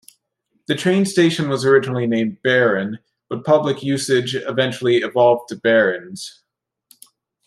[0.65, 2.97] The train station was originally named "Baron",
[3.29, 6.41] but public usage eventually evolved to "Barons".